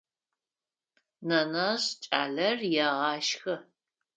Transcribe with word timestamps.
Нэнэжъ 1.27 1.87
кӏалэр 2.03 2.59
егъашхэ. 2.85 3.55